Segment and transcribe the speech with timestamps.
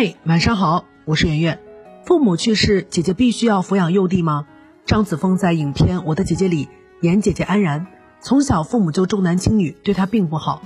[0.00, 1.58] 嗨，晚上好，我是圆圆。
[2.04, 4.46] 父母去世，姐姐必须要抚养幼弟吗？
[4.86, 6.68] 张子枫在影片《我的姐姐》里
[7.00, 7.88] 演姐姐安然，
[8.20, 10.62] 从小父母就重男轻女，对她并不好。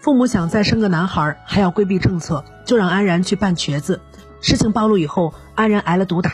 [0.00, 4.00] 父母想再生个男孩，还要规避政策，就让安然去办瘸子。
[4.40, 6.32] 事情暴露以后，安然挨了毒打，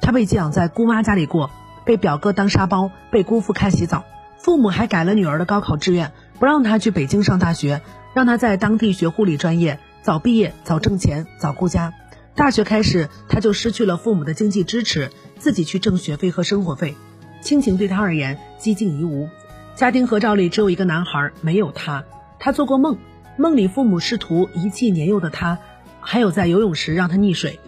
[0.00, 1.50] 她被寄养在姑妈家里过，
[1.84, 4.04] 被表哥当沙包，被姑父看洗澡。
[4.38, 7.82] 父母还改了女儿的高考志愿，不让她去北京上大学，
[8.14, 9.78] 让她在当地学护理专业。
[10.02, 11.92] 早毕业，早挣钱，早顾家。
[12.34, 16.96] 大学开始，他就失去了父母的经济支持，自己去挣学费和生活费。
[17.42, 19.28] 亲情对他而言几近于无。
[19.74, 22.04] 家庭合照里只有一个男孩，没有他。
[22.38, 22.96] 他做过梦，
[23.36, 25.58] 梦里父母试图遗弃年幼的他，
[26.00, 27.60] 还有在游泳时让他溺水。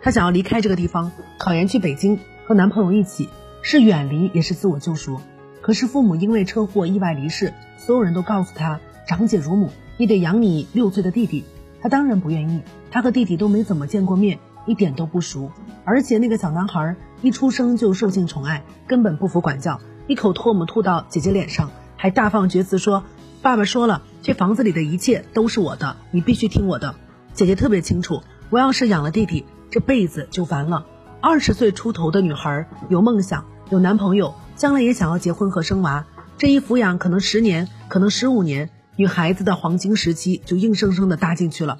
[0.00, 3.28] 他想要离开这个地方，考研去北京，和男朋友一起，
[3.60, 5.20] 是远离也是自我救赎。
[5.60, 8.78] 可是父母因为车祸意外离世，所有人都告诉他，
[9.08, 11.44] 长姐如母，你得养你六岁的弟弟。
[11.82, 15.50] 他当然不愿意，他和弟弟都没怎么见过面，一点都不熟。
[15.84, 23.02] 而且那个小男孩一出生就受尽宠爱，根本不服管教，一口唾沫吐到姐姐脸上，还大放厥词说
[23.42, 26.94] ：“爸爸说了，这房子里的一切都是我的，你必须听我的。”
[27.34, 30.86] 姐姐特别清楚，我要是养了弟弟，这辈子就完了。
[31.20, 36.06] 二十岁出头的女孩有梦想，有男朋友，将来也想要结婚和生娃，
[36.38, 38.70] 这一抚养可能十年，可能十五年。
[38.96, 41.78] 女孩子的黄金时期就硬生生的搭进去了，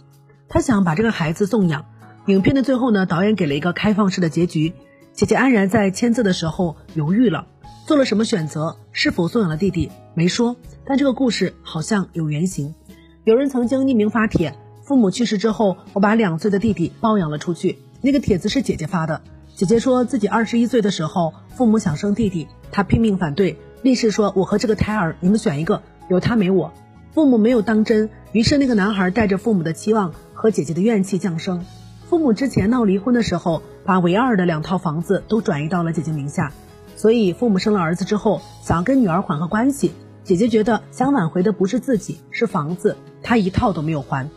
[0.49, 1.85] 她想把这个孩子送养。
[2.27, 4.73] 影片的最后呢，导演给了一个开放式的结局。
[5.13, 7.47] 姐姐安然在签字的时候犹豫了，
[7.87, 8.77] 做了什么选择？
[8.93, 9.91] 是否送养了弟弟？
[10.15, 10.57] 没说。
[10.87, 12.75] 但这个故事好像有原型。
[13.25, 17.79] 有人曾经匿名发帖：父母去世之后，我把两岁的弟弟抱养了出去。
[18.01, 19.21] 那个帖子是姐姐发的。
[19.55, 26.73] 姐姐说自己二十一岁的时候，父母想生弟弟，她拼命反对，立誓说：“我和这个胎儿，你们选一个，有他没我。”
[27.15, 31.63] 父母没有当真，于是那个男孩带着父母的期望和姐姐的怨气降生。
[32.09, 36.53] 父母之前闹离婚的时候，把唯二的两套房子都转移到了姐姐名下。
[36.97, 39.93] 所以父母生了儿子之后，想要跟女儿缓和关系。
[40.25, 44.31] 姐姐觉得想挽回的不是自己，是房子，她一套都没有还。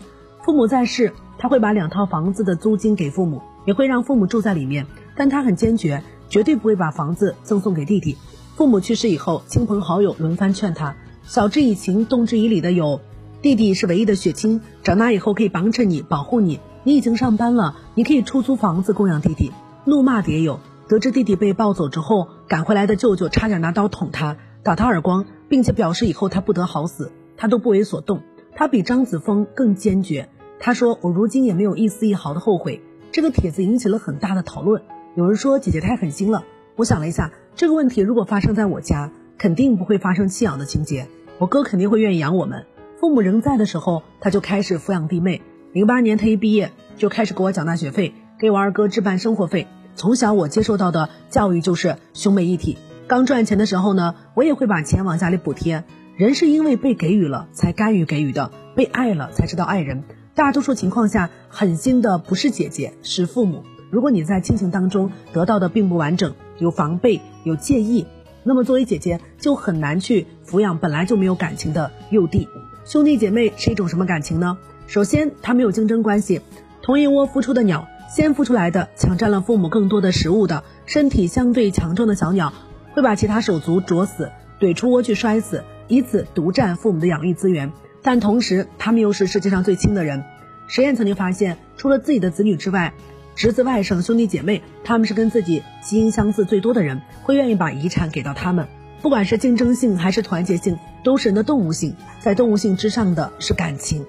[0.43, 4.85] 父母在世，她会把两套房子的租金给父母，也会让父母住在里面。
[5.15, 8.17] 但她很坚决，绝对不会把房子赠送给弟弟。
[8.55, 10.93] 父母去世以后，亲朋好友轮番劝她。
[11.27, 13.01] 晓之以情，动之以理的有，
[13.41, 16.59] 弟弟是唯一的血亲，长大以后可以帮衬你，保护你。
[16.83, 19.51] 你已经上班了，你可以出租房子供养弟弟。
[19.85, 28.21] 怒骂的也有，得知弟弟被抱走之后，赶回来的舅舅差点拿刀捅他，打他耳光，并且表示以后他不得好死，他都不为所动。
[28.53, 30.29] 他比张子枫更坚决。
[30.59, 34.83] 他说：“我如今也没有一丝一毫的后悔。”这个帖子引起了很大的讨论。
[35.15, 36.43] 有人说姐姐太狠心了。
[36.75, 39.11] 我想了一下，这个问题如果发生在我家。
[39.37, 42.65] 肯定不会发生弃养的情节，我哥肯定会愿意养我们。
[42.97, 45.41] 父母仍在的时候，他就开始抚养弟妹。
[45.73, 49.67] 零八年他一毕业就开始给我缴纳学费，给我二哥置办生活费。
[49.95, 52.77] 从小我接受到的教育就是兄妹一体。
[53.07, 55.83] 刚赚钱的时候呢，我也会把钱往家里补贴。
[56.15, 60.03] 人是因为被给予了才甘于给予的，被爱了才知道爱人。
[60.33, 63.63] 大多数情况下，狠心的不是姐姐，是父母。
[63.91, 68.05] 如果你在亲情当中得到的并不完整，有防备，有介意。
[68.47, 72.47] 那么作为姐姐就很难去抚养本来就没有感情的幼弟，
[72.85, 74.59] 兄弟姐妹是一种什么感情呢？
[74.85, 76.41] 首先，他没有竞争关系，
[76.83, 82.53] 同一窝孵出的鸟，先孵出来的抢占了父母更多的食物的，身体相对强壮的小鸟，
[82.93, 87.71] 会把其他手足啄死，怼出窝去摔死，以此独占父母的养育资源。
[88.03, 90.23] 但同时，他们又是世界上最亲的人。
[90.67, 92.93] 实验曾经发现，除了自己的子女之外，
[93.35, 98.67] 侄子、外甥、兄弟姐妹，他们是跟自己基因相似最多的人，会愿意把遗产给到他们。
[99.01, 101.95] 不管是竞争性还是团结性，都是人的动物性。
[102.19, 104.05] 在动物性之上的是感情。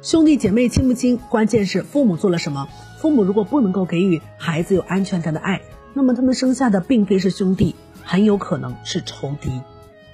[0.00, 2.66] 兄弟姐妹亲不亲，关键是父母做了什么。
[3.00, 5.60] 父母如果不能够给予孩子有安全感的爱，
[5.92, 9.60] 那么他们生下的并非是兄弟，很有可能是仇敌。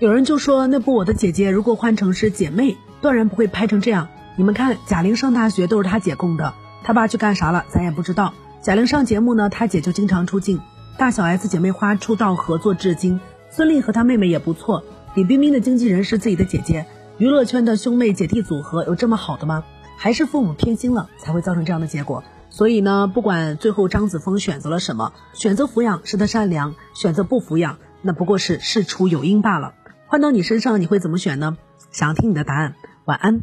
[0.01, 4.09] 有人就说，那部我的姐姐如果换成是姐妹，断然不会拍成这样。
[4.35, 8.35] 你们看，贾玲上大学都是她姐供的，她爸去干啥了，咱也不知道。
[8.67, 10.61] 贾玲上节目呢，她姐就经常出镜。
[10.99, 14.83] 大小 S 姐妹花出道合作至今，孙俪和她妹妹也不错。
[15.15, 16.85] 李冰冰的经纪人是自己的姐姐。
[17.17, 19.63] 娱乐圈的兄妹姐弟组合有这么好的吗？
[19.97, 22.25] 还是父母偏心了才会造成这样的结果？
[22.51, 29.75] 所以呢，不管最后张子枫选择了什么，选择抚养是他善良，选择不抚养那不过是事出有因罢了。
[30.09, 31.57] 换到你身上，你会怎么选呢？
[31.93, 32.75] 想听你的答案。
[33.05, 33.43] 晚安。